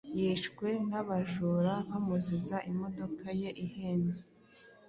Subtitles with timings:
[0.19, 4.23] Yishwe n’abajura bamuziza imodoka ye ihenze